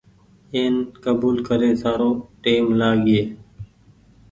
اين 0.55 0.73
ڪبول 1.03 1.35
ڪري 1.47 1.71
سارو 1.83 2.09
ٽيم 2.43 2.65
لآگيئي۔ 2.79 3.23